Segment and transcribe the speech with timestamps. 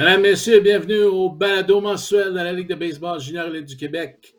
[0.00, 4.34] Mesdames, Messieurs, bienvenue au balado mensuel de la Ligue de baseball junior du Québec.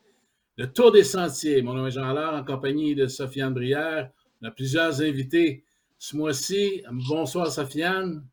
[0.57, 1.61] Le Tour des Sentiers.
[1.61, 4.09] Mon nom est Jean Allard, en compagnie de Sofiane Brière.
[4.41, 5.63] On a plusieurs invités
[5.99, 6.81] ce mois-ci.
[6.89, 8.25] Bonsoir, Sofiane.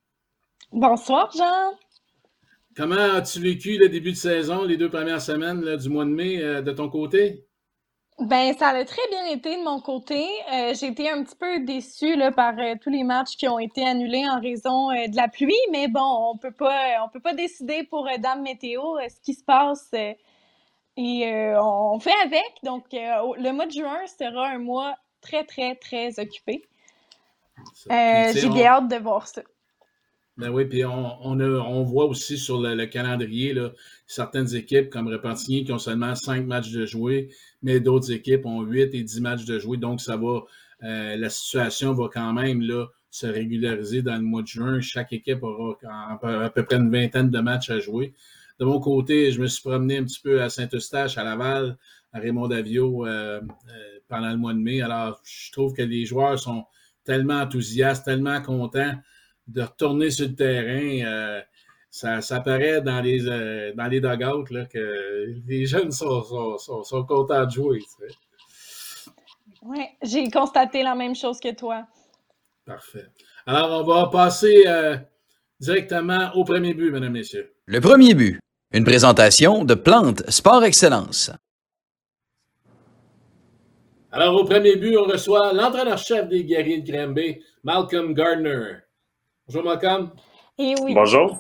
[0.73, 1.77] Bonsoir, Jean.
[2.75, 6.43] Comment as-tu vécu le début de saison, les deux premières semaines du mois de mai
[6.43, 7.45] euh, de ton côté?
[8.21, 10.27] Ben, ça a très bien été de mon côté.
[10.53, 13.61] Euh, j'ai été un petit peu déçue là, par euh, tous les matchs qui ont
[13.61, 17.21] été annulés en raison euh, de la pluie, mais bon, on peut pas, on peut
[17.21, 19.93] pas décider pour Dame Météo ce qui se passe
[20.97, 22.59] et on fait avec.
[22.65, 26.65] Donc, le mois de juin sera un mois très, très, très occupé.
[27.89, 29.43] j'ai bien hâte de voir ça.
[30.39, 33.73] Ben oui, puis on, on, voit aussi sur le, calendrier là,
[34.07, 37.31] certaines équipes comme Repentigny qui ont seulement cinq matchs de jouer
[37.63, 39.77] mais d'autres équipes ont 8 et 10 matchs de jouer.
[39.77, 40.45] Donc, ça va,
[40.85, 44.81] euh, la situation va quand même là, se régulariser dans le mois de juin.
[44.81, 48.15] Chaque équipe aura à peu près une vingtaine de matchs à jouer.
[48.61, 51.79] De mon côté, je me suis promené un petit peu à Saint-Eustache, à Laval,
[52.13, 54.83] à Raymond Davio euh, euh, pendant le mois de mai.
[54.83, 56.65] Alors, je trouve que les joueurs sont
[57.05, 58.95] tellement enthousiastes, tellement contents
[59.49, 61.43] de retourner sur le terrain
[61.91, 66.23] ça, ça paraît dans les, euh, dans les dugouts là, que les jeunes sont,
[66.59, 67.83] sont, sont, contents de jouer.
[69.63, 71.87] Oui, j'ai constaté la même chose que toi.
[72.65, 73.07] Parfait.
[73.47, 74.97] Alors, on va passer euh,
[75.59, 77.55] directement au premier but, mesdames, messieurs.
[77.67, 78.39] Le premier but,
[78.73, 81.31] une présentation de Plante Sport Excellence.
[84.13, 88.88] Alors, au premier but, on reçoit l'entraîneur-chef des guerriers de Granby, Malcolm Gardner.
[89.51, 90.11] Bonjour, Malcolm.
[90.59, 90.93] Et oui.
[90.93, 91.39] Bonjour.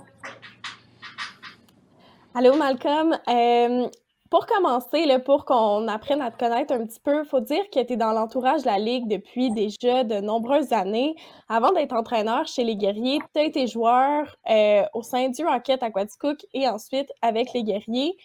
[2.34, 3.18] Allô, Malcolm.
[3.28, 3.86] Euh,
[4.30, 7.68] pour commencer, là, pour qu'on apprenne à te connaître un petit peu, il faut dire
[7.70, 11.16] que tu es dans l'entourage de la Ligue depuis déjà de nombreuses années.
[11.50, 15.82] Avant d'être entraîneur chez les Guerriers, tu as été joueur euh, au sein du Rocket
[15.82, 18.16] à Quaticook et ensuite avec les Guerriers.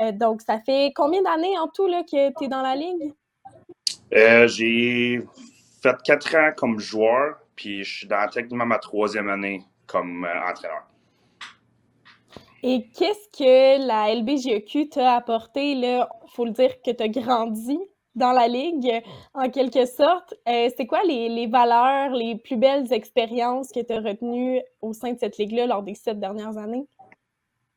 [0.00, 3.12] Euh, donc, ça fait combien d'années en tout là, que tu es dans la Ligue?
[4.10, 5.20] J'ai
[5.82, 10.84] fait quatre ans comme joueur, puis je suis dans techniquement ma troisième année comme entraîneur.
[12.62, 15.72] Et qu'est-ce que la LBGEQ t'a apporté?
[15.72, 17.78] Il faut le dire que tu as grandi
[18.14, 19.02] dans la ligue,
[19.34, 20.34] en quelque sorte.
[20.48, 25.12] Euh, c'est quoi les, valeurs, les plus belles expériences que tu as retenues au sein
[25.12, 26.86] de cette ligue-là lors des sept dernières années?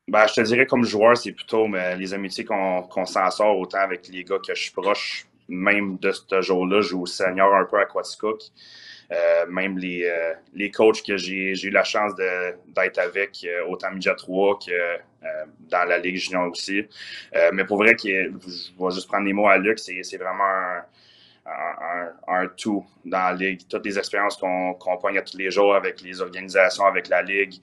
[0.08, 3.80] Ben, je te dirais comme joueur, c'est plutôt mais les amitiés qu'on s'en sort autant
[3.80, 6.82] avec les gars que je suis proche, même de ce jour-là.
[6.82, 8.42] Je joue au senior un peu à Quaticook.
[9.12, 13.92] Euh, même les, euh, les coachs que j'ai eu la chance d'être avec, euh, autant
[13.92, 15.00] Midget 3 que
[15.70, 16.88] dans la Ligue Junior aussi.
[17.54, 18.32] mais pour vrai, que, je
[18.80, 20.44] vais juste prendre les mots à Luc, c'est vraiment
[21.46, 23.62] un, un, tout dans la Ligue.
[23.70, 27.54] Toutes les expériences qu'on qu à tous les jours avec les organisations, avec la Ligue,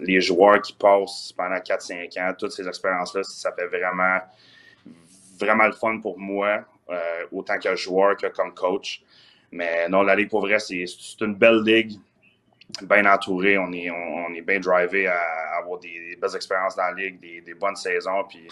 [0.00, 4.18] les joueurs qui passent pendant 4-5 ans, toutes ces expériences-là, ça fait vraiment,
[5.38, 6.64] vraiment le fun pour moi,
[7.30, 9.04] autant que joueur que comme coach.
[9.52, 10.84] Mais non, la Ligue pour vrai, c'est
[11.20, 11.92] une belle ligue,
[12.82, 13.58] bien entourée.
[13.58, 15.18] On est, on, est bien drivé à,
[15.58, 18.24] avoir des, belles expériences dans la Ligue, des, bonnes saisons.
[18.28, 18.46] Puis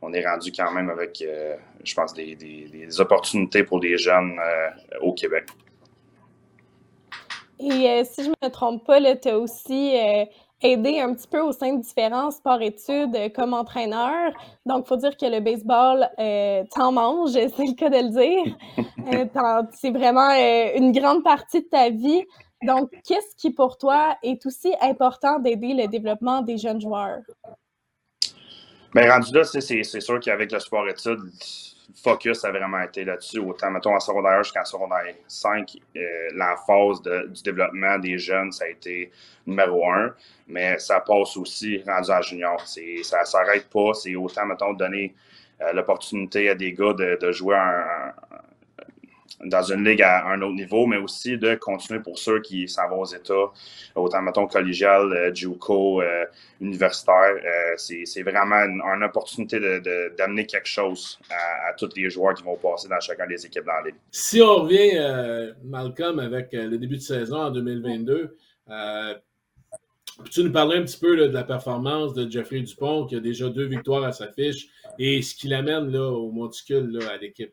[0.00, 4.38] on est rendu quand même avec, euh, je pense, des, des, opportunités pour les jeunes
[4.38, 4.70] euh,
[5.00, 5.48] au Québec.
[7.58, 9.96] Et euh, si je ne me trompe pas, tu as aussi
[10.62, 14.32] aider un petit peu au sein de différents sports-études euh, comme entraîneur.
[14.64, 18.10] Donc, il faut dire que le baseball euh, t'en mange, c'est le cas de le
[18.10, 18.56] dire.
[19.12, 20.30] Euh, c'est vraiment
[20.76, 22.24] une grande partie de ta vie.
[22.62, 27.20] Donc, qu'est-ce qui pour toi est aussi important d'aider le développement des jeunes joueurs?
[28.94, 29.60] Bien, rendu là, c'est
[30.00, 31.20] sûr qu'avec le sport-études,
[31.96, 33.38] focus a vraiment été là-dessus.
[33.38, 36.00] Autant, mettons, en secondaire jusqu'en secondaire 5, euh,
[36.34, 39.10] la phase du développement des jeunes, ça a été
[39.46, 40.14] numéro un.
[40.46, 42.60] Mais ça passe aussi rendu en junior.
[42.66, 42.80] Ça
[43.20, 43.94] ne s'arrête pas.
[43.94, 45.14] C'est autant, mettons, donner
[45.62, 48.12] euh, l'opportunité à des gars de, de jouer un,
[49.44, 52.88] dans une ligue à un autre niveau, mais aussi de continuer pour ceux qui s'en
[52.88, 53.52] vont aux États,
[53.94, 56.24] autant, mettons, collégial, euh, JUCO, euh,
[56.60, 57.34] universitaire.
[57.44, 59.60] Euh, c'est vraiment une, opportunité
[60.18, 63.74] d'amener quelque chose à, tous les joueurs qui vont passer dans chacun des équipes dans
[63.74, 63.94] la ligue.
[64.10, 68.36] Si on revient, Malcolm, avec le début de saison en 2022,
[70.18, 73.50] Peux-tu nous parler un petit peu de la performance de Jeffrey Dupont, qui a déjà
[73.50, 74.68] deux victoires à sa fiche,
[74.98, 77.52] et ce qu'il amène là, au monticule à l'équipe?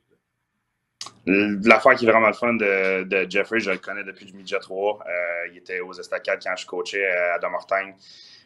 [1.26, 5.00] L'affaire qui est vraiment le fun de, Jeffrey, je le connais depuis le midget 3.
[5.00, 7.96] Euh, il était aux Estacades quand je coachais à Domortagne.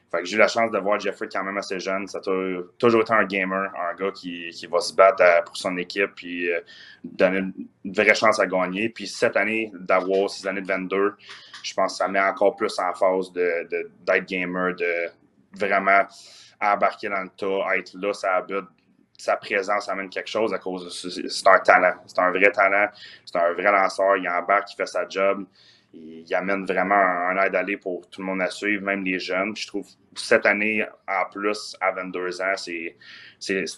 [0.10, 2.08] Fait que j'ai eu la chance de voir Jeffrey quand même assez jeune.
[2.08, 2.22] Ça a
[2.78, 6.62] toujours été un gamer, un gars qui, va se battre pour son équipe puis euh,
[7.04, 7.40] donner
[7.84, 8.90] une vraie chance à gagner.
[8.90, 11.16] Puis cette année, d'avoir six années de 22,
[11.64, 15.10] je pense que ça met encore plus en phase d'être gamer, de,
[15.58, 16.04] vraiment
[16.62, 18.66] embarquer dans le tas, être là, ça but.
[19.18, 21.96] Sa présence amène quelque chose à cause de c'est un talent.
[22.06, 22.88] C'est un vrai talent.
[23.26, 24.16] C'est un vrai lanceur.
[24.18, 25.46] Il embarque, il fait sa job.
[25.94, 29.56] Il, amène vraiment un, aide aller pour tout le monde à suivre, même les jeunes.
[29.56, 32.96] je trouve cette année, en plus, à 22 ans, c'est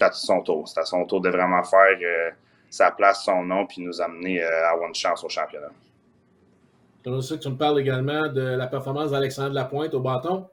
[0.01, 0.67] à son tour.
[0.67, 2.31] C'est à son tour de vraiment faire euh,
[2.69, 5.71] sa place, son nom, puis nous amener euh, à One Chance au championnat.
[7.03, 10.47] tu me parles également de la performance d'Alexandre Lapointe au bâton.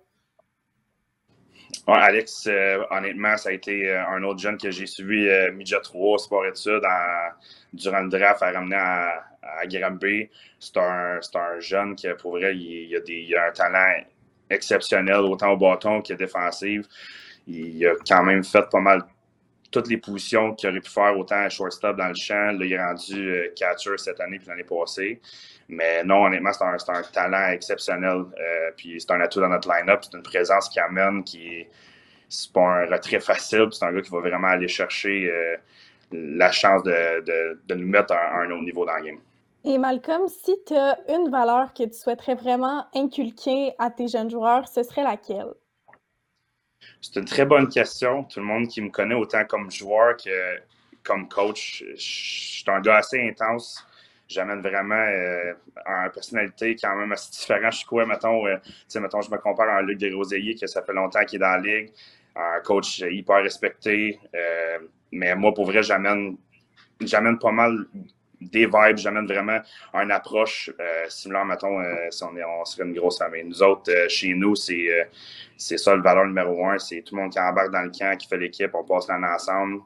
[1.86, 5.80] Alex, euh, honnêtement, ça a été euh, un autre jeune que j'ai suivi euh, Midget
[5.80, 6.82] 3, Sport Études,
[7.72, 9.62] durant le draft à ramener à, à.
[10.58, 14.02] C'est un, un, jeune qui, pour vrai, il, a un talent
[14.50, 16.86] exceptionnel, autant au bâton qu'à défensive.
[17.46, 19.02] Il a quand même fait pas mal
[19.70, 22.56] toutes les positions qu'il aurait pu faire, autant à shortstop dans le champ.
[22.60, 25.20] Il est rendu catcher cette année puis l'année passée.
[25.68, 28.24] Mais non, honnêtement, c'est un, un, talent exceptionnel.
[28.38, 30.00] Euh, puis c'est un atout dans notre line-up.
[30.02, 31.66] C'est une présence qui amène, qui
[32.28, 33.68] c'est pas un retrait facile.
[33.72, 35.56] C'est un gars qui va vraiment aller chercher euh,
[36.12, 39.18] la chance de, de, nous mettre à, un autre niveau dans le game.
[39.64, 44.30] Et Malcolm, si tu as une valeur que tu souhaiterais vraiment inculquer à tes jeunes
[44.30, 45.52] joueurs, ce serait laquelle?
[47.00, 48.24] C'est une très bonne question.
[48.24, 50.60] Tout le monde qui me connaît autant comme joueur que
[51.02, 53.86] comme coach, je suis un gars assez intense
[54.28, 55.54] j'amène vraiment euh,
[55.86, 57.72] une personnalité quand même assez différente.
[57.72, 58.56] Je suis quoi, mettons, euh,
[59.00, 61.60] mettons, je me compare à Luc Desrosiers, qui ça fait longtemps qu'il est dans la
[61.60, 61.92] ligue,
[62.34, 64.18] un coach hyper respecté.
[64.34, 64.78] Euh,
[65.12, 66.36] mais moi, pour vrai, j'amène,
[67.00, 67.86] j'amène pas mal
[68.40, 69.58] des vibes, j'amène vraiment
[69.94, 71.78] une approche euh, similaire, mettons,
[72.10, 73.44] si on, est, on serait une grosse famille.
[73.44, 75.08] Nous autres, chez nous, c'est,
[75.56, 78.28] ça le valeur numéro un, c'est tout le monde qui embarque dans le camp, qui
[78.28, 79.80] fait l'équipe, on passe l'année ensemble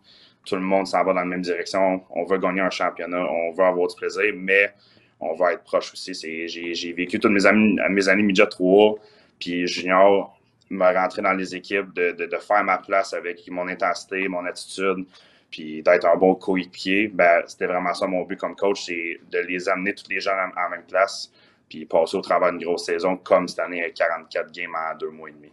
[0.45, 2.03] tout le monde s'en va dans la même direction.
[2.11, 4.73] On veut gagner un championnat, on veut avoir du plaisir, mais
[5.21, 6.15] on va être proche aussi.
[6.15, 8.97] J'ai vécu toutes mes amis, mes années midget 3,
[9.39, 10.39] puis junior,
[10.71, 15.05] me rentrer dans les équipes, de, de, faire ma place avec mon intensité, mon attitude,
[15.51, 17.09] puis d'être un bon coéquipier.
[17.09, 20.33] Ben, C'était vraiment ça mon but comme coach, c'est de les amener tous les gens
[20.33, 21.33] en, même place,
[21.69, 25.29] puis passer au travers d'une grosse saison comme cette année, 44 games en deux mois
[25.29, 25.53] et demi.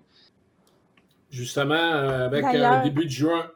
[1.30, 3.52] Justement, euh, avec le euh, début de juin,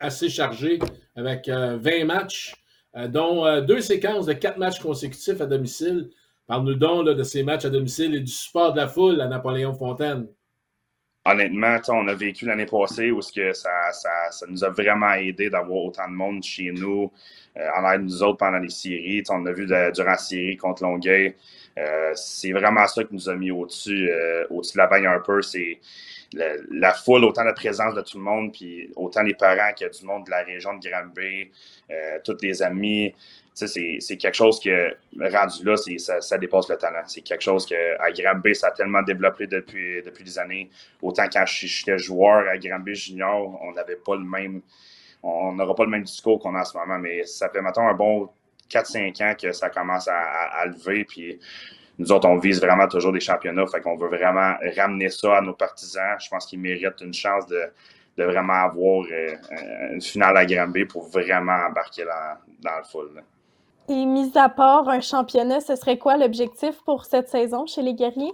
[0.00, 0.80] assez chargé
[1.14, 2.54] avec 20 euh, matchs,
[2.96, 6.10] euh, dont deux séquences de quatre matchs consécutifs à domicile.
[6.46, 9.74] Parle-nous donc de ces matchs à domicile et du support de la foule à Napoléon
[9.74, 10.26] Fontaine.
[11.24, 15.84] Honnêtement, on a vécu l'année passée où que ça, ça, nous a vraiment aidé d'avoir
[15.84, 17.12] autant de monde chez nous,
[17.76, 19.22] en aide nous autres pendant les séries.
[19.30, 21.36] on a vu durant la série contre Longueuil.
[22.14, 24.10] c'est vraiment ça qui nous a mis au-dessus
[24.50, 25.42] au de la bagne un peu.
[25.42, 25.78] C'est
[26.34, 29.90] la, foule, autant la présence de tout le monde, puis autant les parents qu'il y
[29.90, 31.50] a du monde de la région de Granby,
[31.90, 33.14] euh, tous les amis.
[33.54, 37.02] C'est quelque chose que, rendu là, ça, dépasse le talent.
[37.06, 40.70] C'est quelque chose que à Granby, ça a tellement développé depuis, depuis des années.
[41.02, 44.62] Autant quand j'étais joueur à Granby Junior, on n'avait pas le même.
[45.22, 47.88] On n'aura pas le même discours qu'on a en ce moment, mais ça fait maintenant
[47.88, 48.28] un bon
[48.72, 51.04] 4-5 ans que ça commence à, lever.
[51.04, 51.38] Puis
[51.98, 53.66] nous autres, on vise vraiment toujours des championnats.
[53.66, 56.16] Fait qu'on veut vraiment ramener ça à nos partisans.
[56.18, 57.70] Je pense qu'ils méritent une chance de,
[58.16, 59.36] vraiment avoir euh,
[59.92, 63.22] une finale à Granby pour vraiment embarquer dans, le full.
[63.92, 67.92] Et mis à part un championnat, ce serait quoi l'objectif pour cette saison chez les
[67.92, 68.32] guerriers?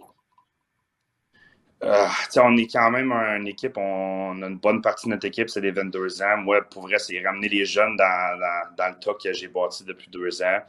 [1.83, 5.51] Euh, on est quand même une équipe, on, a une bonne partie de notre équipe,
[5.51, 6.37] c'est les 22 ans.
[6.37, 10.43] Moi, pour vrai, c'est ramener les jeunes dans, le tas que j'ai bâti depuis deux
[10.43, 10.61] ans,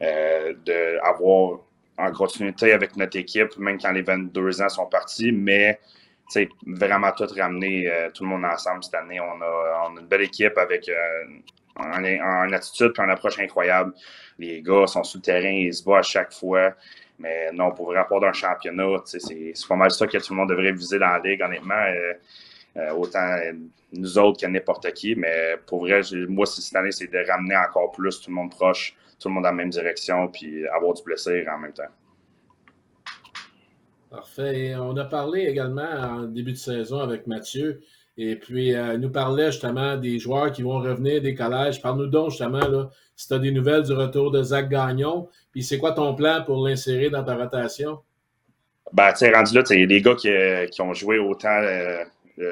[0.00, 1.58] euh, d'avoir
[1.98, 5.78] en continuité avec notre équipe, même quand les 22 ans sont partis, mais
[6.66, 9.20] vraiment tout ramener euh, tout le monde ensemble cette année.
[9.20, 10.90] On a, une belle équipe avec
[11.78, 13.92] euh, un, attitude et une approche incroyable.
[14.38, 16.74] Les gars sont sous le terrain, ils se battent à chaque fois.
[17.18, 20.72] Mais non, pour rapport d'un championnat, c'est pas mal ça que tout le monde devrait
[20.72, 21.74] viser dans la ligue, honnêtement.
[22.76, 23.36] Euh, autant
[23.92, 25.14] nous autres que n'importe qui.
[25.16, 28.96] Mais pour vrai, moi, cette année, c'est de ramener encore plus tout le monde proche
[29.20, 31.82] tout le monde dans la même direction, puis avoir du plaisir en même temps.
[34.10, 34.74] Parfait.
[34.74, 37.82] On a parlé également en début de saison avec Mathieu,
[38.16, 41.80] et puis euh, nous parlait justement des joueurs qui vont revenir des collèges.
[41.80, 45.62] Parle-nous donc justement là, si tu as des nouvelles du retour de Zach Gagnon, puis
[45.62, 47.98] c'est quoi ton plan pour l'insérer dans ta rotation?
[48.92, 52.02] Ben, tu sais, rendu là, tu les gars qui, ont joué autant euh,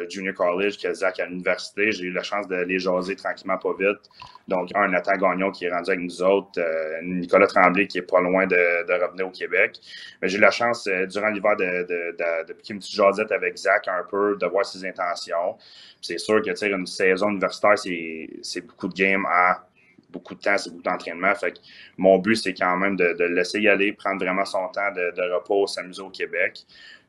[0.08, 1.92] junior college que Zach à l'université.
[1.92, 4.10] J'ai eu la chance de les jaser tranquillement pas vite.
[4.46, 8.02] Donc, un Nathan Gagnon qui est rendu avec nous autres, euh, Nicolas Tremblay qui est
[8.10, 9.78] pas loin de, revenir au Québec.
[10.20, 13.30] Mais j'ai eu la chance euh, durant l'hiver de, de, de, piquer une petite jasette
[13.32, 15.56] avec Zach un peu, de voir ses intentions.
[16.00, 19.68] C'est sûr que une saison universitaire, c'est beaucoup de games à
[20.10, 21.34] beaucoup de temps, c'est beaucoup d'entraînement.
[21.34, 21.58] Fait que
[21.96, 25.34] mon but, c'est quand même de, le laisser y aller, prendre vraiment son temps de,
[25.34, 26.64] repos, s'amuser au Québec,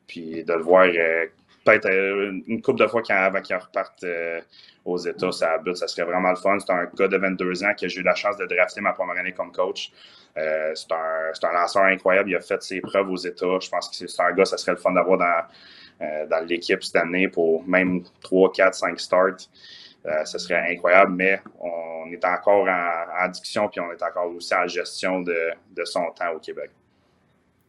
[0.06, 1.26] puis de le voir euh,
[1.78, 4.04] peut-être une couple de fois avant qu'il reparte
[4.84, 6.58] aux États, ça but, ça serait vraiment le fun.
[6.58, 9.18] C'est un gars de 22 ans qui a eu la chance de drafter ma première
[9.18, 9.92] année comme coach.
[10.34, 12.30] c'est un, un, lanceur incroyable.
[12.30, 13.58] Il a fait ses preuves aux États.
[13.60, 16.96] Je pense que c'est un gars, ça serait le fun d'avoir dans, dans l'équipe cette
[16.96, 19.48] année pour même 3, 4, 5 starts.
[20.06, 24.54] Euh, ce serait incroyable, mais on est encore en, discussion puis on est encore aussi
[24.54, 26.70] en gestion de, son temps au Québec.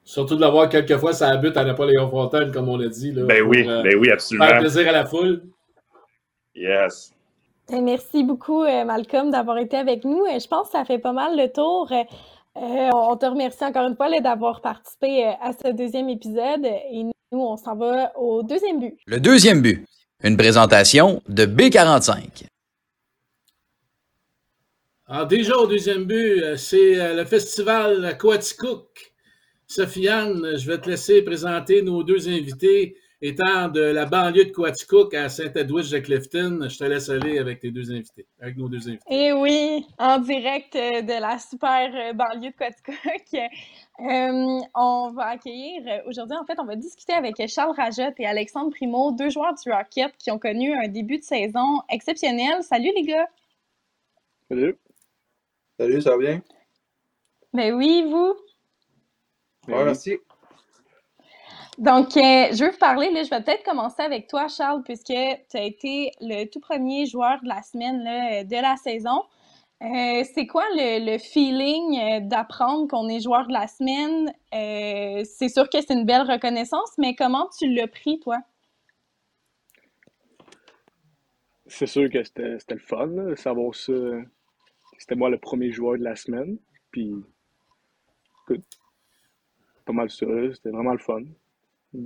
[0.03, 3.11] Surtout de l'avoir quelquefois, ça habite à Napoléon Fontaine, comme on l'a dit.
[3.11, 4.47] Là, ben oui, euh, ben oui, absolument.
[4.47, 5.43] Faire plaisir à la foule.
[6.55, 7.13] Yes.
[7.69, 10.25] Ben, merci beaucoup, euh, Malcolm, d'avoir été avec nous.
[10.25, 11.91] Je pense que ça fait pas mal le tour.
[12.55, 16.65] on te remercie encore une fois d'avoir participé à ce deuxième épisode.
[16.65, 18.97] Et nous, on s'en va au deuxième but.
[19.05, 19.85] Le deuxième but.
[20.23, 22.45] Une présentation de B45.
[25.11, 29.10] Alors déjà au deuxième but, euh, c'est euh, le festival Coaticook.
[29.71, 35.13] Sofiane, je vais te laisser présenter nos deux invités étant de la banlieue de Coaticook
[35.13, 36.67] à Saint-Edwidge de Clifton.
[36.67, 39.05] Je te laisse aller avec tes deux invités, avec nos deux invités.
[39.09, 43.49] Eh oui, en direct euh, de la super banlieue de Coaticook.
[43.99, 48.25] Euh, on va accueillir euh, aujourd'hui, en fait, on va discuter avec Charles Rajot et
[48.25, 52.63] Alexandre Primo, deux joueurs du Rocket qui ont connu un début de saison exceptionnel.
[52.63, 53.27] Salut les gars!
[54.49, 54.75] Salut!
[55.77, 56.41] Salut, ça va bien?
[57.53, 58.33] Ben oui, vous?
[59.67, 60.17] Ouais, merci.
[61.77, 65.05] Donc, euh, je veux vous parler, là, je vais peut-être commencer avec toi, Charles, puisque
[65.05, 69.23] tu as été le tout premier joueur de la semaine là, de la saison.
[69.81, 74.31] Euh, c'est quoi le, feeling euh, d'apprendre qu'on est joueur de la semaine?
[74.53, 78.37] Euh, c'est sûr que c'est une belle reconnaissance, mais comment tu l'as pris, toi?
[81.65, 83.93] C'est sûr que c'était le fun, de savoir ça.
[84.99, 86.59] C'était moi le premier joueur de la semaine.
[86.91, 87.15] Puis,
[88.43, 88.63] écoute,
[89.91, 91.23] pas mal sûr, c'était vraiment le fun.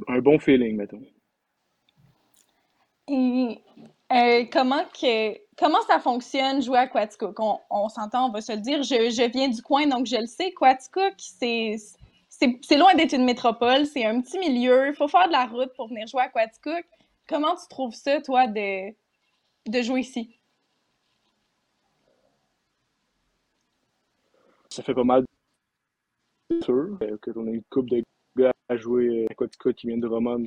[0.07, 1.01] Un bon feeling, mettons.
[3.07, 7.37] Et comment que comment ça fonctionne jouer à Quaticook?
[7.69, 8.81] On, s'entend, on va se le dire.
[8.81, 10.51] Je, viens du coin, donc je le sais.
[10.53, 11.75] Quaticook, c'est,
[12.29, 13.85] c'est, loin d'être une métropole.
[13.85, 14.87] C'est un petit milieu.
[14.87, 16.85] Il faut faire de la route pour venir jouer à Quaticook.
[17.27, 18.89] Comment tu trouves ça, toi, de,
[19.67, 20.39] de jouer ici?
[24.69, 25.25] Ça fait pas mal
[26.49, 28.03] de sûr qu'on a une couple de
[28.37, 30.43] gars à jouer à Quaticook qui viennent de Roman.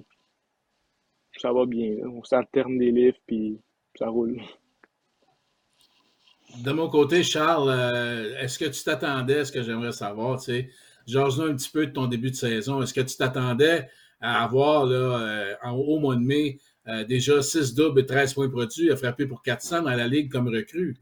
[1.36, 1.96] Ça va bien.
[2.04, 3.60] On s'alterne des livres, puis
[3.96, 4.40] ça roule.
[6.64, 10.70] De mon côté, Charles, euh, est-ce que tu t'attendais, ce que j'aimerais savoir, tu sais,
[11.06, 12.82] Georges, un petit peu de ton début de saison.
[12.82, 13.88] Est-ce que tu t'attendais
[14.20, 18.34] à avoir, là, euh, en, au mois de mai, euh, déjà 6 doubles et 13
[18.34, 20.96] points produits, à frapper pour 400 dans la Ligue comme recrue?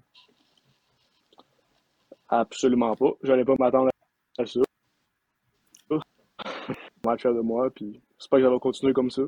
[2.28, 3.12] Absolument pas.
[3.22, 3.90] Je n'allais pas m'attendre
[4.38, 4.60] à ça.
[7.06, 9.22] Match de moi, puis j'espère que ça va continuer comme ça.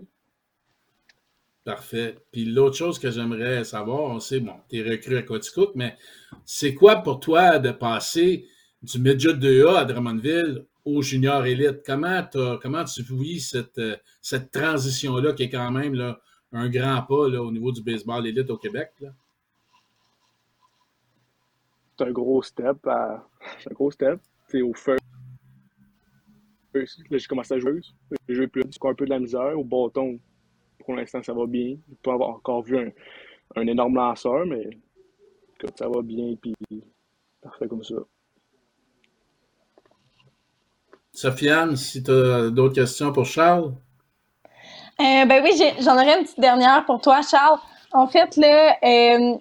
[1.64, 2.16] Parfait.
[2.32, 5.96] Puis l'autre chose que j'aimerais savoir, on sait, bon, tu es recru à Coaticook, mais
[6.44, 8.46] c'est quoi pour toi de passer
[8.82, 11.82] du Midget 2A à Drummondville au Junior Elite?
[11.84, 12.24] Comment,
[12.62, 13.80] comment tu vis cette,
[14.22, 16.18] cette transition-là qui est quand même là,
[16.52, 18.90] un grand pas là, au niveau du baseball élite au Québec?
[21.98, 22.76] C'est un gros step.
[23.58, 24.20] C'est un gros step.
[24.48, 24.96] C'est au feu.
[27.10, 27.80] Là, j'ai commencé à jouer.
[28.28, 29.58] J'ai joué plus, un peu de la misère.
[29.58, 30.18] Au bâton,
[30.84, 31.76] pour l'instant, ça va bien.
[31.88, 32.92] Je pas avoir encore vu
[33.56, 34.68] un, énorme lanceur, mais
[35.76, 36.54] ça va bien, puis
[37.42, 37.96] parfait comme ça.
[41.12, 43.74] Sofiane, si tu as d'autres questions pour Charles?
[45.00, 47.58] Euh, ben oui, j'en aurais une petite dernière pour toi, Charles.
[47.92, 49.36] En fait, là, euh,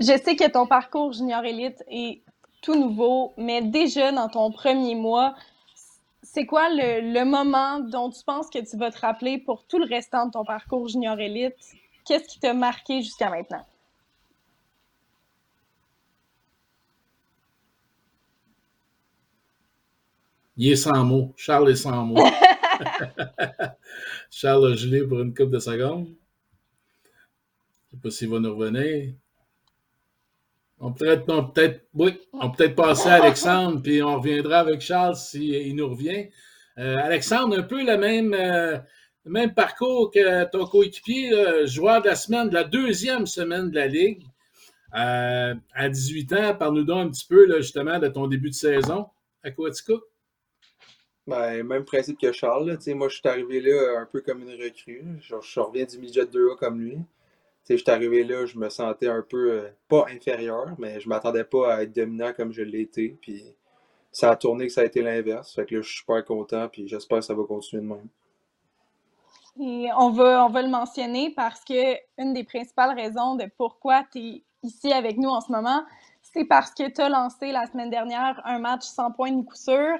[0.00, 2.22] je sais que ton parcours junior élite est
[2.62, 5.34] tout nouveau, mais déjà dans ton premier mois,
[6.22, 9.86] c'est quoi le, moment dont tu penses que tu vas te rappeler pour tout le
[9.86, 11.56] restant de ton parcours junior élite?
[12.04, 13.64] Qu'est-ce qui t'a marqué jusqu'à maintenant?
[20.56, 21.32] Il est sans mots.
[21.36, 22.16] Charles est sans mots.
[24.30, 26.06] Charles a gelé pour une coupe de secondes.
[26.06, 29.14] Je ne sais pas s'il va nous revenir.
[30.84, 35.76] On peut-être, peut oui, on peut-être passer à Alexandre, puis on reviendra avec Charles s'il
[35.76, 36.28] nous revient.
[36.76, 38.78] Euh, Alexandre, un peu le même, euh,
[39.24, 43.86] même parcours que ton coéquipier, joueur de la semaine, de la deuxième semaine de la
[43.86, 44.24] Ligue.
[44.96, 49.06] Euh, à 18 ans, parle-nous donc un petit peu justement de ton début de saison
[49.44, 50.02] à Coaticook.
[51.28, 52.76] Ben, même principe que Charles.
[52.88, 55.04] moi, je suis arrivé là un peu comme une recrue.
[55.20, 56.98] Je, je reviens du midget 2A comme lui
[57.68, 61.44] je suis arrivé là, je me sentais un peu, euh, pas inférieur, mais je m'attendais
[61.44, 63.18] pas à être dominant comme je l'ai été.
[63.20, 63.44] Puis
[64.10, 65.54] ça a tourné que ça a été l'inverse.
[65.54, 68.08] Fait que là, je suis super content, puis j'espère que ça va continuer de même.
[69.60, 74.02] Et on va, on va le mentionner parce que une des principales raisons de pourquoi
[74.10, 75.84] tu es ici avec nous en ce moment,
[76.22, 79.56] c'est parce que tu as lancé la semaine dernière un match sans point ni coup
[79.56, 79.98] sûr.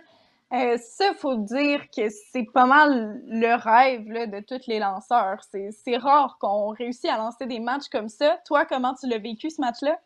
[0.52, 5.40] Euh, ça, faut dire que c'est pas mal le rêve là, de tous les lanceurs.
[5.50, 8.38] C'est rare qu'on réussisse à lancer des matchs comme ça.
[8.46, 9.98] Toi, comment tu l'as vécu ce match-là?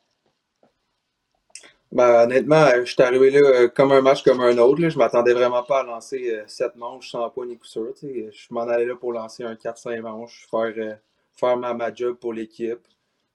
[1.93, 4.83] Ben, honnêtement, je suis arrivé là euh, comme un match comme un autre.
[4.83, 4.88] Là.
[4.88, 7.95] Je m'attendais vraiment pas à lancer euh, manches sans point ni coup sûr.
[8.03, 10.95] Je m'en allais là pour lancer un 4-5 manches, faire, euh,
[11.33, 12.87] faire ma, ma, job pour l'équipe,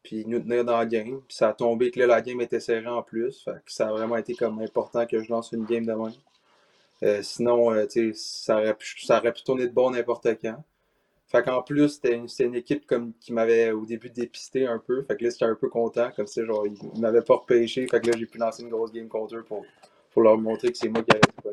[0.04, 1.22] puis nous tenir dans la game.
[1.28, 3.46] Puis ça a tombé que là, la game était serrée en plus.
[3.46, 6.14] Que ça a vraiment été comme important que je lance une game de même.
[7.22, 7.72] Sinon,
[8.14, 10.64] ça, aurait pu, ça aurait pu tourner de bon n'importe quand.
[11.32, 15.04] Fait qu'en plus, c'était une, équipe comme, qui m'avait au début dépisté un peu.
[15.04, 16.12] Fait que là, j'étais un peu content.
[16.14, 17.88] Comme ça, genre, ils m'avaient pas repêché.
[17.88, 19.66] Fait que là, j'ai pu lancer une grosse game contre eux pour,
[20.12, 21.50] pour leur montrer que c'est moi qui avais tout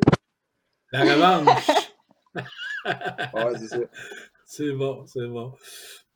[0.90, 1.70] La revanche!
[2.84, 3.78] ouais, c'est ça.
[4.44, 5.52] C'est bon, c'est bon.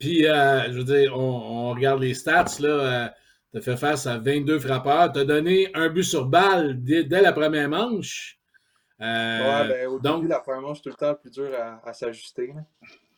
[0.00, 2.68] Puis, euh, je veux dire, on, on, regarde les stats, là.
[2.68, 3.08] Euh,
[3.52, 5.12] tu as fait face à 22 frappeurs.
[5.12, 8.40] Tu as donné un but sur balle dès, dès la première manche.
[9.00, 11.80] Euh, ouais, ben, au donc, début, la première manche, tout le temps plus dur à,
[11.88, 12.54] à s'ajuster.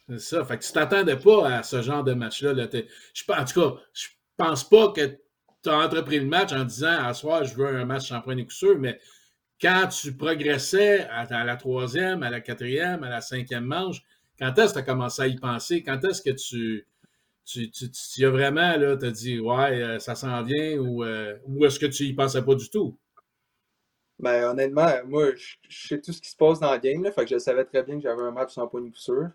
[0.09, 0.45] C'est ça.
[0.45, 2.53] Fait que tu t'attendais pas à ce genre de match-là.
[2.53, 2.65] Là.
[2.65, 5.19] en tout cas, je pense pas que
[5.63, 8.37] tu as entrepris le match en disant à soir, je veux un match sans point
[8.43, 9.01] coup sûr, mais
[9.61, 14.03] quand tu progressais à, la troisième, à la quatrième, à la cinquième manche,
[14.39, 15.83] quand est-ce que tu as commencé à y penser?
[15.83, 16.87] Quand est-ce que tu,
[17.47, 21.65] tu, tu, as vraiment là, t'as dit Ouais, euh, ça s'en vient ou, euh, ou
[21.65, 22.99] est-ce que tu y pensais pas du tout?
[24.19, 25.57] Ben, honnêtement, moi, je,
[25.89, 27.03] sais tout ce qui se passe dans la game.
[27.03, 29.31] Là, fait que je savais très bien que j'avais un match sans point coup sûr.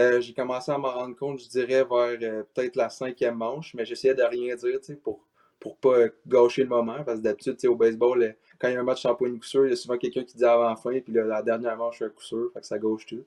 [0.00, 3.74] Euh, j'ai commencé à m'en rendre compte, je dirais, vers euh, peut-être la cinquième manche,
[3.74, 5.20] mais j'essayais de rien dire pour
[5.60, 7.04] pour pas gâcher le moment.
[7.04, 9.38] Parce que d'habitude, au baseball, euh, quand il y a un match en point de
[9.38, 12.02] coup il y a souvent quelqu'un qui dit avant la fin, puis la dernière manche,
[12.02, 13.24] un coup sûr, fait que ça gauche tout.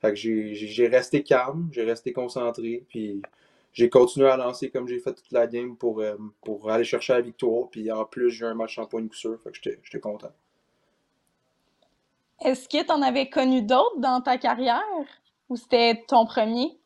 [0.00, 3.22] Fait que j'ai resté calme, j'ai resté concentré, puis
[3.74, 6.02] j'ai continué à lancer comme j'ai fait toute la game pour,
[6.42, 7.68] pour aller chercher la victoire.
[7.70, 10.32] Puis en plus, j'ai un match en point de coup sûr, fait que j'étais content.
[12.40, 14.82] Est-ce que tu en avais connu d'autres dans ta carrière?
[15.48, 16.78] Ou c'était ton premier?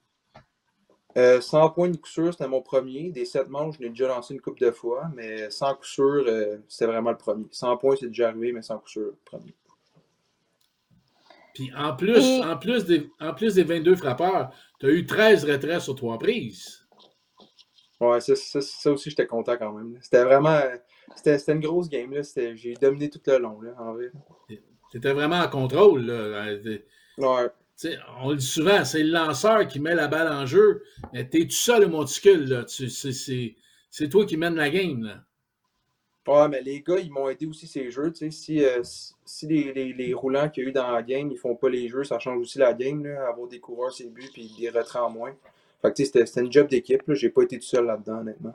[1.16, 3.11] Euh, sans point de coup sûr, c'était mon premier.
[3.11, 6.24] Des sept manches, je l'ai déjà lancé une couple de fois, mais sans coup sûr,
[6.27, 7.46] euh, c'était vraiment le premier.
[7.51, 9.55] Sans point, c'est déjà arrivé, mais sans coup sûr, le premier.
[11.55, 15.44] Puis en plus, en, plus des, en plus des 22 frappeurs, tu as eu 13
[15.44, 16.86] retraits sur trois prises.
[18.00, 19.98] Ouais, ça, ça, aussi, j'étais content quand même.
[20.00, 20.60] C'était vraiment.
[21.16, 22.14] C'était une grosse game.
[22.54, 24.12] J'ai dominé tout le long, là, en vrai.
[24.92, 26.06] C'était vraiment en contrôle.
[26.06, 26.54] Là.
[27.18, 27.50] Ouais
[28.20, 31.44] on le dit souvent, c'est le lanceur qui met la balle en jeu, mais t'es
[31.44, 35.24] tout seul au monticule, C'est toi qui mène la game, là.
[36.28, 38.12] Ouais, mais les gars, ils m'ont aidé aussi ces jeux.
[38.30, 38.82] Si, euh,
[39.24, 42.04] si les, roulants qu'il y a eu dans la game, ils font pas les jeux,
[42.04, 45.10] ça change aussi la game, là, avoir des coureurs, c'est buts, puis des retraits en
[45.10, 45.34] moins.
[45.80, 48.54] Fait que c'était une job d'équipe, j'ai pas été tout seul là-dedans, honnêtement.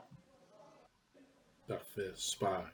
[1.66, 2.70] Parfait, super.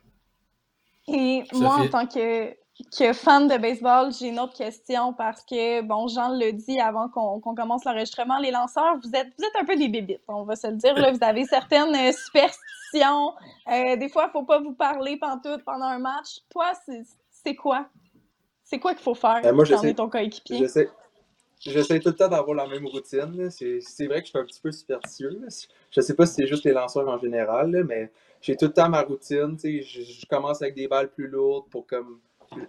[1.08, 2.54] Et moi, en tant que
[2.96, 7.08] que fan de baseball, j'ai une autre question parce que, bon, Jean le dit avant
[7.08, 10.56] qu'on commence l'enregistrement, les lanceurs, vous êtes, vous êtes un peu des bébites, on va
[10.56, 10.94] se le dire.
[10.94, 12.12] Là, vous avez certaines euh,
[12.94, 16.40] Euh, des fois, il ne faut pas vous parler pendant, pendant un match.
[16.50, 16.72] Toi,
[17.30, 17.88] c'est quoi?
[18.64, 20.66] C'est quoi qu'il faut faire moi, quand on ton coéquipier?
[21.60, 23.50] J'essaie tout le temps d'avoir la même routine.
[23.50, 25.40] C'est vrai que je suis un petit peu superstitieux.
[25.90, 28.88] Je sais pas si c'est juste les lanceurs en général, mais j'ai tout le temps
[28.88, 29.58] ma routine.
[29.62, 32.20] Je, je commence avec des balles plus lourdes pour comme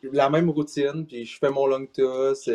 [0.04, 2.50] la même routine, puis je fais mon long toss.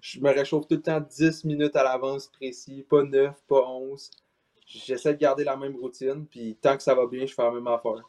[0.00, 4.10] Je me réchauffe tout le temps 10 minutes à l'avance précis, pas 9, pas 11.
[4.66, 7.52] J'essaie de garder la même routine, puis tant que ça va bien, je fais la
[7.52, 8.02] même affaire.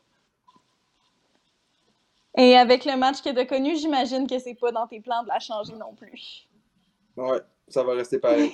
[2.35, 5.23] Et avec le match que tu as connu, j'imagine que c'est pas dans tes plans
[5.23, 6.47] de la changer non plus.
[7.15, 8.51] Ouais, ça va rester pareil.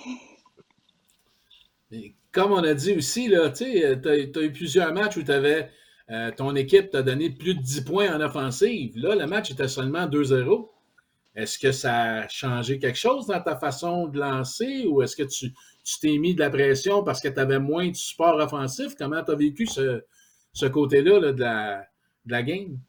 [2.32, 5.70] comme on a dit aussi, tu as, eu plusieurs matchs où tu avais
[6.10, 8.98] euh, ton équipe t'a donné plus de 10 points en offensive.
[8.98, 10.70] Là, le match était seulement 2-0.
[11.36, 15.24] Est-ce que ça a changé quelque chose dans ta façon de lancer ou est-ce que
[15.24, 15.54] tu
[16.02, 18.96] t'es mis de la pression parce que tu avais moins de support offensif?
[18.98, 21.88] Comment tu as vécu ce, côté-là de, la,
[22.26, 22.80] de la game?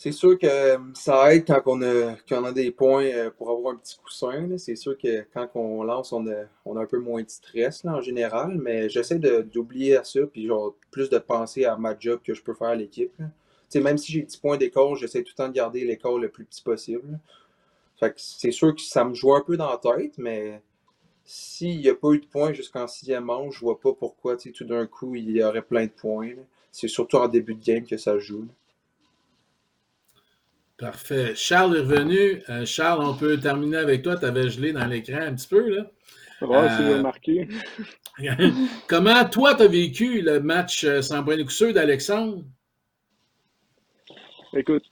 [0.00, 3.30] C'est sûr que euh, ça aide quand on a, quand on a des points euh,
[3.36, 4.56] pour avoir un petit coussin.
[4.56, 7.84] C'est sûr que quand on lance, on a, on a un peu moins de stress
[7.84, 12.32] en général, mais j'essaie d'oublier ça, puis genre plus de penser à ma job que
[12.32, 13.12] je peux faire à l'équipe.
[13.74, 16.28] Même si j'ai des petits points d'école, j'essaie tout le temps de garder l'école le
[16.28, 17.18] plus petit possible.
[18.16, 20.62] C'est sûr que ça me joue un peu dans la tête, mais
[21.30, 24.64] s'il n'y a pas eu de points jusqu'en sixième manche, je vois pas pourquoi tout
[24.64, 26.32] d'un coup il y aurait plein de points.
[26.72, 28.48] C'est surtout en début de game que ça joue.
[30.78, 31.34] Parfait.
[31.34, 32.42] Charles est revenu.
[32.48, 34.16] Euh, Charles, on peut terminer avec toi.
[34.16, 35.90] Tu avais gelé dans l'écran un petit peu, là.
[36.40, 37.48] Ouais, si vous remarqué.
[38.88, 42.42] Comment, toi, tu as vécu le match sans point de coup d'Alexandre?
[44.54, 44.84] Écoute,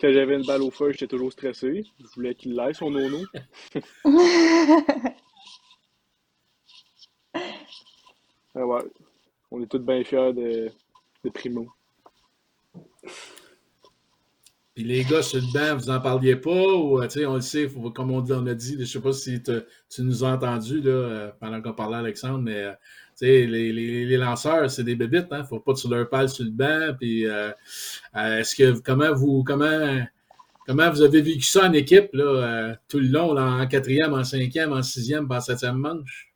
[0.00, 1.84] quand j'avais une balle au feu, j'étais toujours stressé.
[1.98, 3.18] Je voulais qu'il laisse son nono.
[8.56, 8.78] ah.
[9.50, 10.70] On est tous bien fiers de,
[11.24, 11.68] de Primo.
[14.76, 18.10] Puis les gars sur le banc, vous en parliez pas ou on le sait, comme
[18.10, 21.30] on, dit, on a dit, je sais pas si tu nous as entendu là, euh,
[21.40, 22.72] pendant qu'on parlait Alexandre, mais euh,
[23.22, 25.44] les, lanceurs, c'est des bébites, hein?
[25.44, 26.94] Faut pas que tu leur parles sur le banc.
[27.00, 27.52] Puis euh,
[28.84, 29.14] comment
[30.90, 35.26] vous avez vécu ça en équipe tout le long, en quatrième, en cinquième, en sixième,
[35.30, 36.35] en septième manche?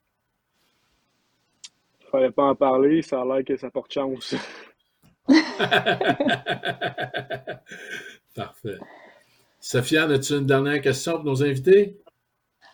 [2.10, 4.34] Fallait pas en parler, ça a l'air que ça porte chance.
[8.34, 8.78] Parfait.
[9.60, 12.00] Sofiane, as-tu une dernière question pour nos invités?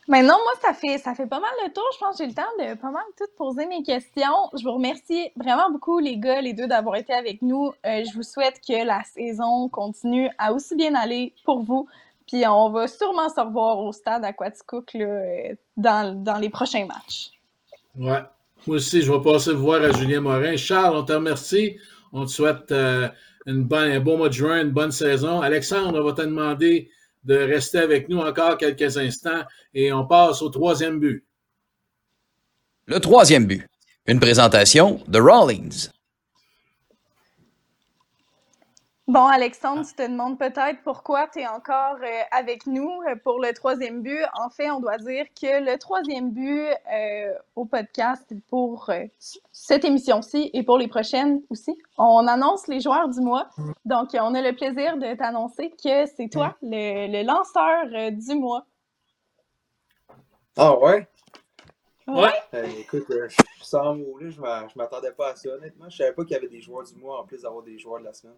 [0.08, 1.84] Mais non, moi, ça fait, ça fait pas mal le tour.
[1.94, 4.50] Je pense que j'ai le temps de pas mal tout poser mes questions.
[4.56, 7.72] Je vous remercie vraiment beaucoup, les gars, les deux, d'avoir été avec nous.
[7.84, 11.88] Euh, je vous souhaite que la saison continue à aussi bien aller pour vous.
[12.28, 17.32] Puis on va sûrement se revoir au stade Aquaticook euh, dans, dans les prochains matchs.
[17.98, 18.22] Ouais.
[18.66, 20.56] Moi aussi, je vais passer voir à Julien Morin.
[20.56, 21.76] Charles, on te remercie.
[22.12, 23.08] On te souhaite euh,
[23.46, 25.40] un bon mois de juin, une bonne saison.
[25.40, 26.90] Alexandre, on va te demander
[27.24, 29.42] de rester avec nous encore quelques instants
[29.74, 31.24] et on passe au troisième but.
[32.86, 33.66] Le troisième but.
[34.06, 35.88] Une présentation de Rawlings.
[39.08, 43.38] Bon, Alexandre, tu te demandes peut-être pourquoi tu es encore euh, avec nous euh, pour
[43.38, 44.24] le troisième but.
[44.34, 48.90] En fait, on doit dire que le troisième but euh, au podcast pour
[49.52, 53.48] cette émission-ci et pour les prochaines aussi, on annonce les joueurs du mois.
[53.84, 58.66] Donc, on a le plaisir de t'annoncer que c'est toi, le, lanceur du mois.
[60.56, 61.06] Ah ouais?
[62.08, 62.32] Ouais.
[62.80, 64.66] écoute, je suis sans mots, là.
[64.68, 65.88] Je m'attendais pas à ça, honnêtement.
[65.88, 68.00] Je savais pas qu'il y avait des joueurs du mois en plus d'avoir des joueurs
[68.00, 68.34] de la semaine.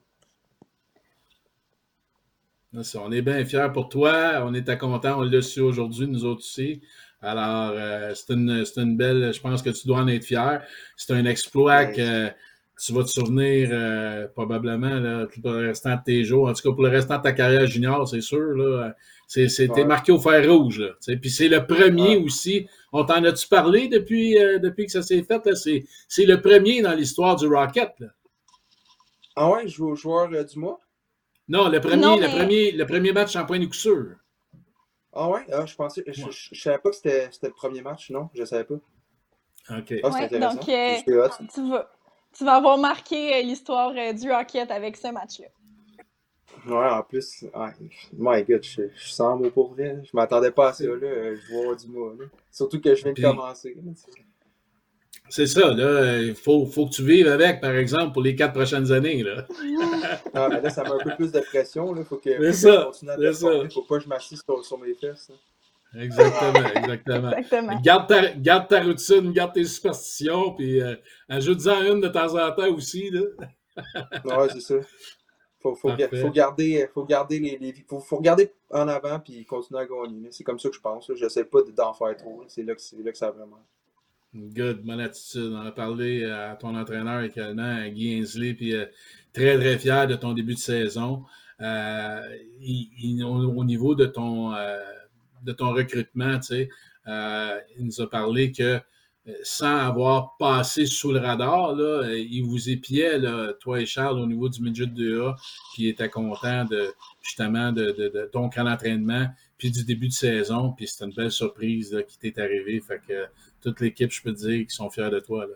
[2.74, 4.42] On est bien fiers pour toi.
[4.44, 5.20] On est content.
[5.20, 6.82] On l'a su aujourd'hui, nous autres aussi.
[7.20, 9.32] Alors, euh, c'est une, belle.
[9.32, 10.62] Je pense que tu dois en être fier.
[10.96, 12.28] C'est un exploit que
[12.80, 16.48] tu vas te souvenir euh, probablement là, pour le restant de tes jours.
[16.48, 18.54] En tout cas, pour le restant de ta carrière junior, c'est sûr.
[18.56, 18.94] Là,
[19.26, 20.80] c'est, marqué au fer rouge.
[20.80, 22.68] Là, puis c'est le premier aussi.
[22.92, 25.44] On t'en a-tu parlé depuis, euh, depuis que ça s'est fait?
[25.44, 25.54] Là?
[25.54, 27.92] C'est, le premier dans l'histoire du Rocket.
[27.98, 28.08] Là.
[29.36, 30.80] Ah ouais, joueur du mois?
[31.48, 34.16] Non, le premier, le premier, le premier match en point de coup sûr.
[35.12, 35.46] Ah ouais?
[35.50, 36.04] Ah, je pensais.
[36.06, 38.28] Je, je, savais pas que c'était le premier match, non?
[38.34, 38.74] Je savais pas.
[38.74, 39.94] OK.
[40.02, 40.96] Ah, ouais, donc, euh,
[41.52, 41.90] tu, vas,
[42.32, 45.46] tu vas avoir marqué euh, l'histoire euh, du Rocket avec ce match-là.
[46.66, 50.02] Ouais, en plus, ouais, my god, je, je sens mot pour rien.
[50.04, 52.14] Je m'attendais pas à ça, là, je vois du mois.
[52.18, 52.26] Là.
[52.50, 53.76] Surtout que je viens de commencer.
[55.30, 56.22] C'est ça, là.
[56.22, 59.22] Il faut, faut, que tu vives avec, par exemple, pour les quatre prochaines années.
[59.22, 59.46] Là.
[60.34, 61.94] ah, mais là, ça met un peu plus de pression.
[61.96, 63.16] Il faut que, faut ça, continue à
[63.64, 65.30] Il faut pas que je m'assise sur, sur, mes fesses.
[65.98, 67.32] Exactement, exactement.
[67.32, 67.80] exactement.
[67.80, 70.94] Garde, ta, garde ta routine, garde tes superstitions, puis euh,
[71.30, 73.08] ajoute-en une de temps en temps aussi.
[73.08, 73.22] Là.
[74.24, 74.74] ouais, c'est ça.
[75.60, 79.80] Faut, faut, faut, garder, faut garder les, les faut, faut, regarder en avant puis continuer
[79.80, 80.28] à gagner.
[80.30, 81.10] C'est comme ça que je pense.
[81.14, 82.44] Je sais pas d'en faire trop.
[82.48, 83.64] C'est là, que, là que ça a vraiment.
[84.34, 85.54] Good, bonne attitude.
[85.54, 88.84] On a parlé à ton entraîneur également, à Guy Ainsley, puis euh,
[89.32, 91.24] très, très fier de ton début de saison.
[91.62, 92.20] Euh,
[93.24, 94.78] au, niveau de ton, euh,
[95.46, 96.68] recrutement, il
[97.80, 98.78] nous a parlé que
[99.42, 104.26] sans avoir passé sous le radar, là, il vous épiait, là, toi et Charles, au
[104.26, 105.36] niveau du midget 2A,
[105.74, 109.26] qui était content de justement de, de, ton camp d'entraînement,
[109.58, 112.80] puis du début de saison, puis c'était une belle surprise qui t'est arrivée.
[112.80, 113.26] Fait que
[113.60, 115.46] toute l'équipe, je peux te dire, qui sont fiers de toi.
[115.46, 115.54] Là.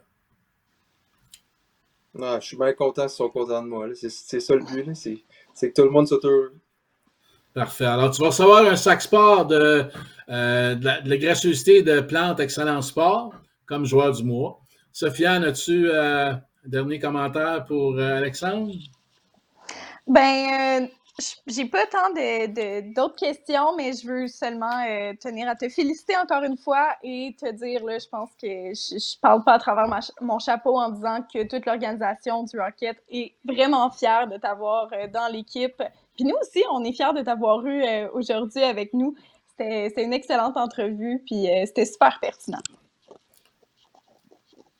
[2.14, 3.86] Non, je suis bien content qu'ils sont contents de moi.
[3.94, 4.94] C'est ça le but.
[5.54, 6.54] C'est que tout le monde soit heureux.
[7.54, 7.84] Parfait.
[7.84, 9.84] Alors, tu vas recevoir un sac sport de,
[10.30, 13.34] euh, de, la, gracieuseté de Plante Excellent Sport
[13.66, 14.60] comme joueur du mois.
[14.92, 18.72] Sofiane, as-tu euh, un dernier commentaire pour euh, Alexandre?
[20.06, 20.88] Ben,
[21.46, 26.16] j'ai pas tant de, d'autres questions, mais je veux seulement euh, tenir à te féliciter
[26.16, 29.58] encore une fois et te dire, là, je pense que je, je parle pas à
[29.58, 29.86] travers
[30.22, 35.06] mon chapeau en disant que toute l'organisation du Rocket est vraiment fière de t'avoir euh,
[35.08, 35.82] dans l'équipe.
[36.14, 39.14] Puis nous aussi, on est fiers de t'avoir eu euh, aujourd'hui avec nous.
[39.58, 42.62] C'était une excellente entrevue, puis c'était super pertinent.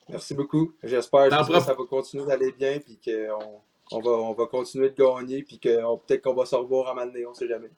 [0.09, 0.73] Merci beaucoup.
[0.83, 4.95] J'espère que ça va continuer d'aller bien, puis qu'on on va, on va continuer de
[4.95, 7.71] gagner, puis peut-être qu'on va se revoir à Mané, on ne sait jamais.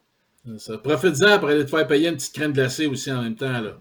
[0.82, 3.60] Profite-en pour aller te faire payer une petite crème glacée aussi en même temps.
[3.60, 3.78] Là.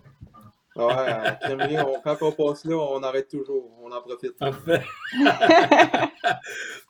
[0.76, 3.70] Ouais, quand on passe là, on arrête toujours.
[3.84, 4.38] On en profite.
[4.38, 4.84] Parfait.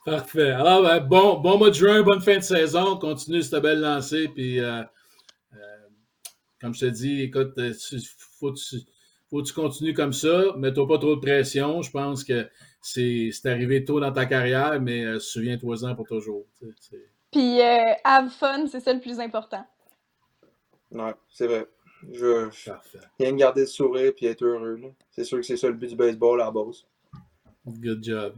[0.06, 0.52] Parfait.
[0.52, 2.96] Alors, ben, bon, bon mois de juin, bonne fin de saison.
[2.96, 4.28] Continue cette belle lancée.
[4.28, 4.82] Puis, euh,
[5.54, 5.56] euh,
[6.60, 8.78] comme je te dis, écoute, il euh,
[9.42, 10.54] que tu continues comme ça.
[10.56, 11.82] Mets-toi pas trop de pression.
[11.82, 12.48] Je pense que
[12.80, 16.44] c'est arrivé tôt dans ta carrière, mais souviens-toi-en pour toujours.
[17.32, 17.60] Puis,
[18.04, 19.64] have fun, c'est ça le plus important.
[20.92, 21.66] Ouais, c'est vrai.
[22.12, 22.48] Je,
[23.18, 24.80] viens de garder le sourire et être heureux.
[25.10, 26.84] C'est sûr que c'est ça le but du baseball à la base.
[27.66, 28.34] Good job.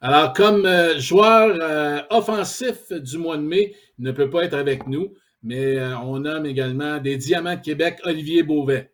[0.00, 4.54] Alors, comme euh, joueur euh, offensif du mois de mai, il ne peut pas être
[4.54, 8.92] avec nous, mais euh, on nomme également des Diamants de Québec, Olivier Beauvais.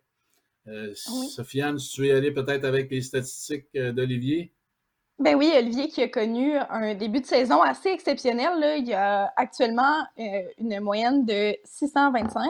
[0.93, 4.51] Sofiane, si tu veux aller peut-être avec les statistiques d'Olivier.
[5.19, 8.57] Ben oui, Olivier qui a connu un début de saison assez exceptionnel.
[8.59, 8.77] Là.
[8.77, 12.49] Il y a actuellement une moyenne de 625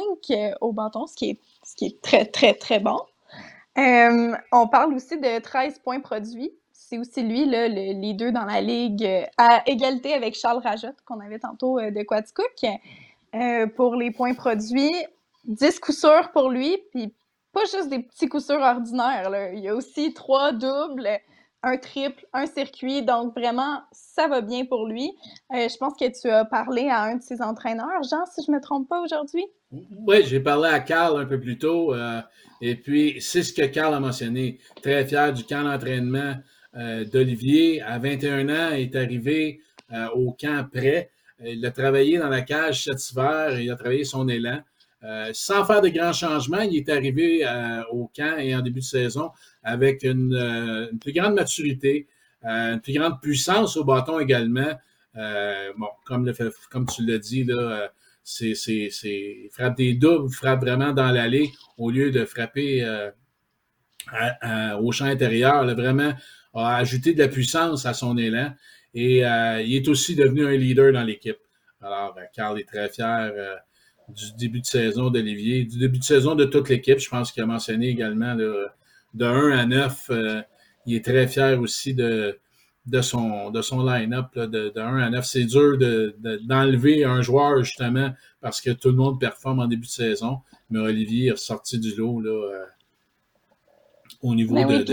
[0.61, 2.99] au bâton, ce qui est ce qui est très, très, très bon.
[3.77, 6.51] Euh, on parle aussi de 13 points produits.
[6.73, 10.87] C'est aussi lui, là, les deux dans la ligue, euh, à égalité avec Charles Rajot,
[11.05, 12.65] qu'on avait tantôt euh, de Quaticook.
[13.75, 14.95] pour les points produits,
[15.45, 17.13] 10 coups sûrs pour lui, puis
[17.53, 19.51] pas juste des petits coups ordinaires.
[19.53, 21.07] Il y a aussi trois doubles,
[21.63, 23.03] un triple, un circuit.
[23.03, 25.11] Donc, vraiment, ça va bien pour lui.
[25.51, 28.57] je pense que tu as parlé à un de ses entraîneurs, Jean, si je ne
[28.57, 29.45] me trompe pas aujourd'hui.
[29.71, 31.93] Oui, j'ai parlé à Carl un peu plus tôt.
[31.93, 32.21] Euh,
[32.61, 34.59] et puis, c'est ce que Carl a mentionné.
[34.81, 36.35] Très fier du camp d'entraînement
[36.75, 37.81] euh, d'Olivier.
[37.81, 41.11] À 21 ans, il est arrivé euh, au camp prêt.
[41.43, 43.59] Il a travaillé dans la cage cet hiver.
[43.59, 44.59] Il a travaillé son élan.
[45.33, 47.45] Sans faire de grands changements, il est arrivé
[47.91, 49.31] au camp et en début de saison
[49.63, 52.07] avec une, plus grande maturité,
[52.43, 54.73] une plus grande puissance au bâton également.
[55.15, 57.91] bon, comme, tu l'as dit, là,
[58.23, 58.89] c'est,
[59.51, 62.83] frappe des doubles, frappe vraiment dans l'allée au lieu de frapper
[64.43, 65.63] euh, au champ intérieur.
[65.63, 66.13] Là, vraiment,
[66.53, 68.53] a ajouté de la puissance à son élan
[68.93, 71.37] et euh, il est aussi devenu un leader dans l'équipe.
[71.81, 73.31] Alors, euh, Carl est très fier
[74.15, 76.99] du début de saison d'Olivier, du début de saison de toute l'équipe.
[76.99, 78.69] Je pense qu'il a mentionné également de
[79.19, 80.11] 1 à 9.
[80.85, 82.39] il est très fier aussi de,
[82.89, 85.25] de son, de son line-up de, 1 à 9.
[85.25, 85.77] C'est dur
[86.41, 90.39] d'enlever un joueur justement parce que tout le monde performe en début de saison.
[90.69, 92.65] Mais Olivier est ressorti du lot là, euh,
[94.21, 94.83] au niveau ben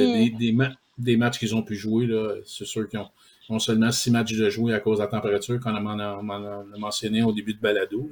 [0.98, 2.08] des, matchs qu'ils ont pu jouer.
[2.44, 3.00] C'est sûr qu'ils
[3.48, 6.22] ont, seulement six matchs de jouer à cause de la température qu'on a,
[6.78, 8.10] mentionné au début de balado.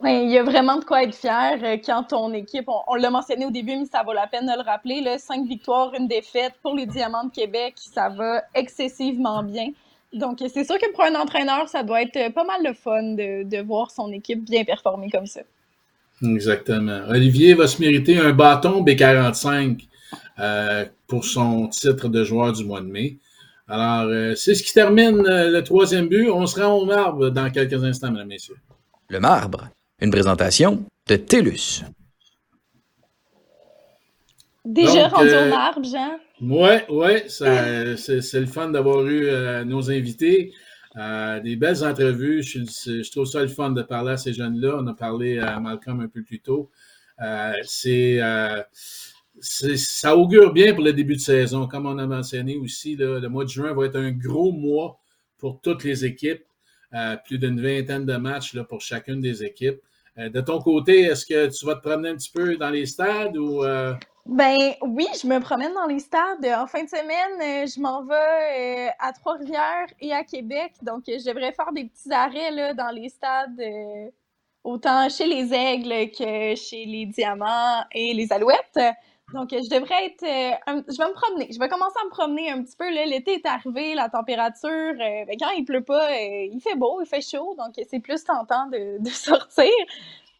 [0.00, 3.10] Oui, il y a vraiment de quoi être fier euh, quand ton équipe, on, l'a
[3.10, 6.06] mentionné au début, mais ça vaut la peine de le rappeler, là, cinq victoires, une
[6.06, 9.70] défaite pour les Diamants de Québec, ça va excessivement bien.
[10.12, 13.42] Donc, c'est sûr que pour un entraîneur, ça doit être pas mal le fun de,
[13.42, 15.40] de voir son équipe bien performer comme ça.
[16.22, 17.00] Exactement.
[17.08, 19.84] Olivier va se mériter un bâton B45
[20.38, 23.16] euh, pour son titre de joueur du mois de mai.
[23.66, 26.30] Alors, euh, c'est ce qui termine le troisième but.
[26.30, 28.56] On se rend au marbre dans quelques instants, mesdames et messieurs.
[29.08, 29.68] Le marbre.
[30.00, 31.82] Une présentation de TELUS.
[34.64, 36.18] Déjà rendu au marbre, Jean?
[36.40, 40.52] Oui, oui, c'est le fun d'avoir eu euh, nos invités.
[40.96, 42.42] Euh, des belles entrevues.
[42.42, 44.76] Je, trouve ça le fun de parler à ces jeunes-là.
[44.78, 46.70] On a parlé à Malcolm un peu plus tôt.
[47.20, 48.20] Euh, c'est
[49.40, 51.66] ça augure bien pour le début de saison.
[51.66, 55.00] Comme on a mentionné aussi, le mois de juin va être un gros mois
[55.38, 56.44] pour toutes les équipes.
[57.24, 59.80] plus d'une vingtaine de matchs là, pour chacune des équipes.
[60.18, 62.86] Euh, de ton côté, est-ce que tu vas te promener un petit peu dans les
[62.86, 63.62] stades ou.
[63.62, 63.94] Euh?
[64.26, 66.44] Ben oui, je me promène dans les stades.
[66.44, 70.72] En fin de semaine, euh, je m'en vais à Trois-Rivières et à Québec.
[70.82, 73.62] Donc, je devrais faire des petits arrêts dans les stades,
[74.64, 78.80] autant chez les Aigles que chez les Diamants et les Alouettes.
[79.34, 80.24] Donc, je devrais être.
[80.24, 81.48] je vais me promener.
[81.52, 82.88] Je vais commencer à me promener un petit peu.
[82.90, 84.94] L'été est arrivé, la température.
[84.96, 87.54] Ben, quand il pleut pas, il fait beau, il fait chaud.
[87.58, 89.70] Donc, c'est plus tentant de, sortir.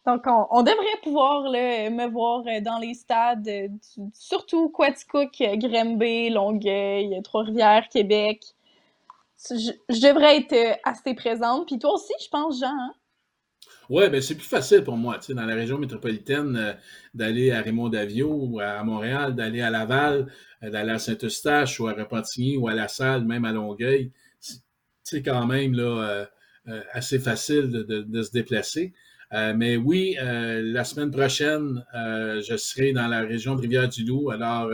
[0.05, 3.67] Donc, on, devrait pouvoir me voir euh, dans les stades, euh,
[4.13, 8.43] surtout Quaticook, Grimby, Longueuil, Trois-Rivières, Québec.
[9.49, 11.67] Je, devrais être euh, assez présente.
[11.67, 12.67] Puis toi aussi, je pense, Jean.
[12.67, 12.93] Hein?
[13.89, 16.77] Oui, ben c'est plus facile pour moi, tu sais, dans la région métropolitaine,
[17.13, 20.27] d'aller à Raymond-Davio ou à Montréal, d'aller à Laval,
[20.61, 24.11] d'aller à Saint-Eustache ou à Repentigny ou à La Salle, même à Longueuil.
[25.03, 26.27] C'est quand même là,
[26.93, 28.93] assez facile de se déplacer.
[29.33, 34.31] Euh, mais oui, euh, la semaine prochaine, euh, je serai dans la région de Rivière-du-Loup.
[34.31, 34.71] Alors,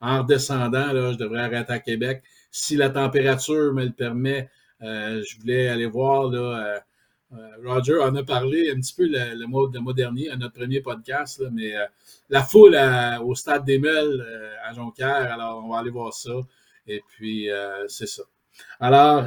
[0.00, 2.22] en redescendant, là, je devrais arrêter à Québec.
[2.50, 4.48] si la température me le permet,
[4.80, 6.82] je voulais aller voir là,
[7.62, 10.80] Roger en a parlé un petit peu le, mois, le mois dernier à notre premier
[10.80, 11.74] podcast, mais
[12.30, 12.78] la foule
[13.22, 14.26] au stade des Meules
[14.64, 16.32] à Jonquière, alors on va aller voir ça.
[16.86, 17.48] Et puis,
[17.86, 18.22] c'est ça.
[18.80, 19.26] Alors,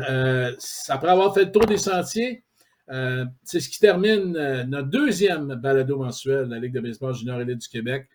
[0.89, 2.43] après avoir fait le tour des sentiers,
[2.91, 7.13] euh, c'est ce qui termine euh, notre deuxième balado mensuel de la Ligue de baseball
[7.13, 8.09] junior élite du Québec.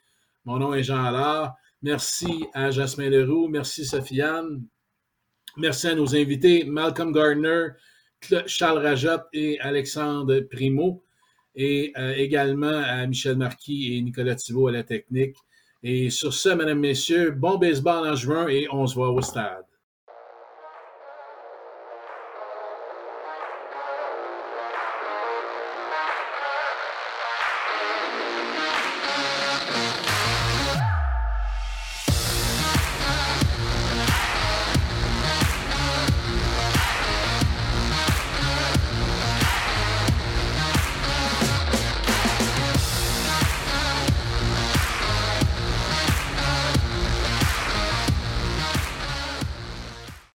[0.44, 1.56] Mon nom est Jean Allard.
[1.82, 3.48] Merci à Jasmin Leroux.
[3.48, 4.62] Merci Sofiane.
[5.56, 7.68] Merci à nos invités Malcolm Gardner,
[8.46, 11.02] Charles Rajot et Alexandre Primo.
[11.54, 15.36] Et euh, également à Michel Marquis et Nicolas Thibault à la technique.
[15.82, 19.65] Et sur ce, mesdames, messieurs, bon baseball en juin et on se voit au stade.